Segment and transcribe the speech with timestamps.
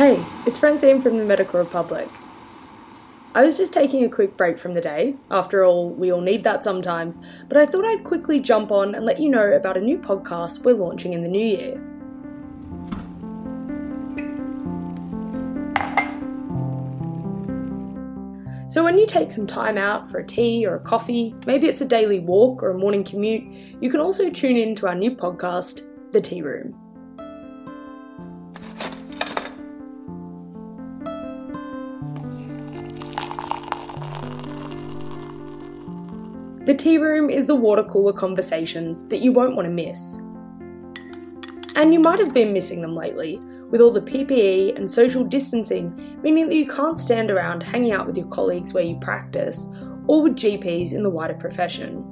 [0.00, 2.08] Hey, it's Francine from the Medical Republic.
[3.34, 5.16] I was just taking a quick break from the day.
[5.30, 9.04] After all, we all need that sometimes, but I thought I'd quickly jump on and
[9.04, 11.74] let you know about a new podcast we're launching in the new year.
[18.70, 21.82] So, when you take some time out for a tea or a coffee, maybe it's
[21.82, 23.44] a daily walk or a morning commute,
[23.82, 26.89] you can also tune in to our new podcast, The Tea Room.
[36.66, 40.18] The tea room is the water cooler conversations that you won't want to miss.
[41.74, 46.18] And you might have been missing them lately, with all the PPE and social distancing
[46.22, 49.64] meaning that you can't stand around hanging out with your colleagues where you practice
[50.06, 52.04] or with GPs in the wider profession.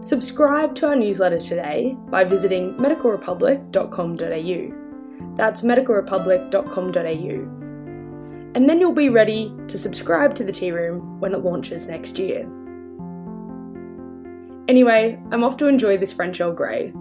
[0.00, 5.36] Subscribe to our newsletter today by visiting medicalrepublic.com.au.
[5.36, 7.69] That's medicalrepublic.com.au.
[8.54, 12.18] And then you'll be ready to subscribe to the Tea Room when it launches next
[12.18, 12.40] year.
[14.66, 16.92] Anyway, I'm off to enjoy this French Earl Grey.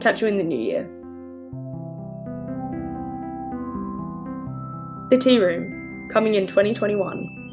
[0.00, 0.82] Catch you in the new year.
[5.10, 7.45] The Tea Room, coming in 2021.